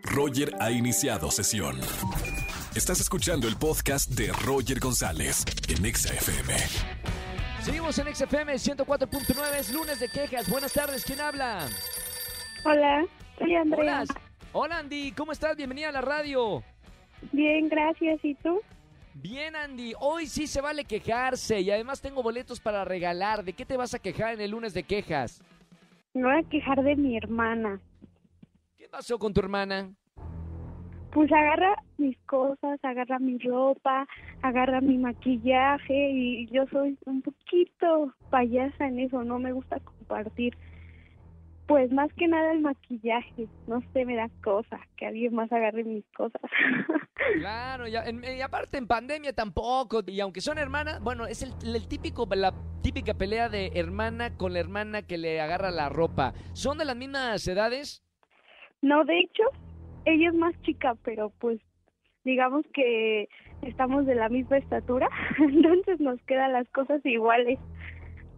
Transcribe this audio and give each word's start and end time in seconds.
Roger 0.00 0.54
ha 0.60 0.70
iniciado 0.70 1.30
sesión. 1.30 1.76
Estás 2.74 3.00
escuchando 3.00 3.46
el 3.46 3.56
podcast 3.56 4.10
de 4.10 4.32
Roger 4.44 4.80
González 4.80 5.44
en 5.68 5.84
Exa 5.84 6.14
FM. 6.14 6.54
Seguimos 7.60 7.98
en 7.98 8.14
XFM 8.14 8.54
104.9, 8.54 9.58
es 9.58 9.72
lunes 9.72 10.00
de 10.00 10.08
quejas. 10.08 10.48
Buenas 10.48 10.72
tardes, 10.72 11.04
¿quién 11.04 11.20
habla? 11.20 11.66
Hola, 12.64 13.04
soy 13.38 13.54
Andrea. 13.54 14.02
Hola, 14.02 14.04
hola 14.52 14.78
Andy, 14.78 15.12
¿cómo 15.12 15.32
estás? 15.32 15.56
Bienvenida 15.56 15.90
a 15.90 15.92
la 15.92 16.00
radio. 16.00 16.62
Bien, 17.30 17.68
gracias. 17.68 18.18
¿Y 18.24 18.34
tú? 18.36 18.60
Bien 19.14 19.54
Andy, 19.54 19.92
hoy 20.00 20.26
sí 20.26 20.46
se 20.46 20.60
vale 20.60 20.84
quejarse 20.84 21.60
y 21.60 21.70
además 21.70 22.00
tengo 22.00 22.22
boletos 22.22 22.60
para 22.60 22.84
regalar. 22.84 23.44
¿De 23.44 23.52
qué 23.52 23.64
te 23.66 23.76
vas 23.76 23.94
a 23.94 23.98
quejar 23.98 24.34
en 24.34 24.40
el 24.40 24.50
lunes 24.50 24.74
de 24.74 24.82
quejas? 24.82 25.42
Me 26.14 26.22
voy 26.22 26.44
a 26.44 26.48
quejar 26.48 26.82
de 26.82 26.96
mi 26.96 27.16
hermana. 27.16 27.80
¿Qué 28.82 28.88
pasó 28.88 29.16
con 29.16 29.32
tu 29.32 29.38
hermana? 29.38 29.92
Pues 31.12 31.30
agarra 31.30 31.76
mis 31.98 32.18
cosas, 32.26 32.80
agarra 32.82 33.20
mi 33.20 33.38
ropa, 33.38 34.08
agarra 34.42 34.80
mi 34.80 34.98
maquillaje 34.98 36.10
y 36.10 36.48
yo 36.48 36.64
soy 36.66 36.98
un 37.06 37.22
poquito 37.22 38.12
payasa 38.30 38.88
en 38.88 38.98
eso, 38.98 39.22
no 39.22 39.38
me 39.38 39.52
gusta 39.52 39.78
compartir. 39.78 40.56
Pues 41.68 41.92
más 41.92 42.12
que 42.14 42.26
nada 42.26 42.50
el 42.50 42.60
maquillaje, 42.60 43.46
no 43.68 43.80
sé, 43.92 44.04
me 44.04 44.16
da 44.16 44.28
cosa 44.42 44.80
que 44.96 45.06
alguien 45.06 45.32
más 45.32 45.52
agarre 45.52 45.84
mis 45.84 46.04
cosas. 46.16 46.42
Claro, 47.38 47.86
en- 47.86 48.24
y 48.24 48.40
aparte 48.40 48.78
en 48.78 48.88
pandemia 48.88 49.32
tampoco, 49.32 50.02
y 50.08 50.18
aunque 50.18 50.40
son 50.40 50.58
hermanas, 50.58 51.00
bueno, 51.00 51.26
es 51.28 51.42
el, 51.42 51.52
el 51.72 51.86
típico, 51.86 52.26
la 52.34 52.52
típica 52.82 53.14
pelea 53.14 53.48
de 53.48 53.70
hermana 53.76 54.36
con 54.36 54.52
la 54.52 54.58
hermana 54.58 55.02
que 55.02 55.18
le 55.18 55.40
agarra 55.40 55.70
la 55.70 55.88
ropa. 55.88 56.34
¿Son 56.52 56.78
de 56.78 56.84
las 56.84 56.96
mismas 56.96 57.46
edades? 57.46 58.01
No, 58.82 59.04
de 59.04 59.20
hecho, 59.20 59.44
ella 60.04 60.28
es 60.28 60.34
más 60.34 60.54
chica, 60.62 60.94
pero 61.04 61.32
pues 61.38 61.60
digamos 62.24 62.64
que 62.74 63.28
estamos 63.62 64.06
de 64.06 64.14
la 64.14 64.28
misma 64.28 64.58
estatura, 64.58 65.08
entonces 65.38 66.00
nos 66.00 66.20
quedan 66.22 66.52
las 66.52 66.68
cosas 66.70 67.00
iguales. 67.04 67.58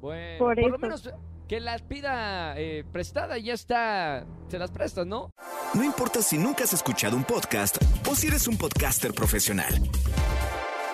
Bueno, 0.00 0.38
Por 0.38 0.56
por, 0.56 0.70
lo 0.70 0.76
eso. 0.76 0.78
menos 0.78 1.14
que 1.46 1.60
las 1.60 1.82
pida 1.82 2.54
eh, 2.58 2.84
prestada 2.92 3.36
y 3.38 3.44
ya 3.44 3.54
está, 3.54 4.24
se 4.48 4.58
las 4.58 4.70
prestas, 4.70 5.06
¿no? 5.06 5.30
No 5.74 5.84
importa 5.84 6.22
si 6.22 6.38
nunca 6.38 6.64
has 6.64 6.72
escuchado 6.72 7.16
un 7.16 7.24
podcast 7.24 7.76
o 8.08 8.14
si 8.14 8.28
eres 8.28 8.46
un 8.48 8.56
podcaster 8.56 9.12
profesional. 9.12 9.74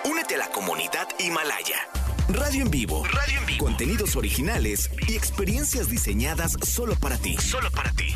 Únete 0.09 0.35
a 0.35 0.39
la 0.39 0.47
comunidad 0.47 1.07
Himalaya. 1.19 1.77
Radio 2.29 2.63
en 2.63 2.71
vivo. 2.71 3.03
Radio 3.05 3.39
en 3.39 3.45
vivo. 3.45 3.65
Contenidos 3.65 4.15
originales 4.15 4.89
y 5.07 5.15
experiencias 5.15 5.89
diseñadas 5.89 6.53
solo 6.63 6.95
para 6.99 7.17
ti. 7.17 7.37
Solo 7.37 7.69
para 7.71 7.91
ti. 7.91 8.07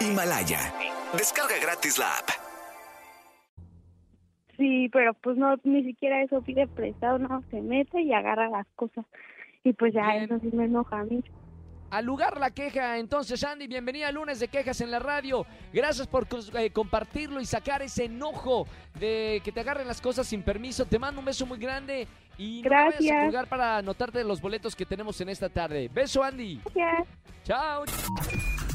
Himalaya. 0.00 0.72
Descarga 1.16 1.58
gratis 1.60 1.98
la 1.98 2.18
app. 2.18 2.28
Sí, 4.56 4.88
pero 4.92 5.14
pues 5.14 5.36
no, 5.36 5.54
ni 5.64 5.84
siquiera 5.84 6.22
eso 6.22 6.42
pide 6.42 6.66
prestado, 6.66 7.18
no, 7.18 7.42
se 7.50 7.60
mete 7.60 8.02
y 8.02 8.12
agarra 8.12 8.48
las 8.48 8.66
cosas. 8.74 9.04
Y 9.64 9.72
pues 9.72 9.94
ya 9.94 10.02
Bien. 10.10 10.24
eso 10.24 10.38
sí 10.40 10.50
me 10.52 10.64
enoja 10.64 11.00
a 11.00 11.04
mí. 11.04 11.22
Al 11.90 12.04
lugar 12.04 12.38
la 12.38 12.50
queja, 12.50 12.98
entonces 12.98 13.42
Andy, 13.44 13.66
bienvenida 13.66 14.08
al 14.08 14.16
lunes 14.16 14.40
de 14.40 14.48
quejas 14.48 14.80
en 14.82 14.90
la 14.90 14.98
radio. 14.98 15.46
Gracias 15.72 16.06
por 16.06 16.26
eh, 16.54 16.70
compartirlo 16.70 17.40
y 17.40 17.46
sacar 17.46 17.80
ese 17.80 18.04
enojo 18.04 18.66
de 18.98 19.40
que 19.42 19.52
te 19.52 19.60
agarren 19.60 19.86
las 19.86 20.00
cosas 20.00 20.26
sin 20.26 20.42
permiso. 20.42 20.84
Te 20.84 20.98
mando 20.98 21.20
un 21.20 21.24
beso 21.24 21.46
muy 21.46 21.58
grande 21.58 22.06
y 22.36 22.60
no 22.62 22.68
me 22.70 22.76
vayas 22.76 22.94
a 22.94 22.98
Gracias. 22.98 23.24
colgar 23.24 23.46
para 23.46 23.78
anotarte 23.78 24.22
los 24.22 24.40
boletos 24.40 24.76
que 24.76 24.84
tenemos 24.84 25.18
en 25.22 25.30
esta 25.30 25.48
tarde. 25.48 25.88
Beso 25.88 26.22
Andy. 26.22 26.60
Gracias. 26.74 27.08
Chao. 27.44 27.84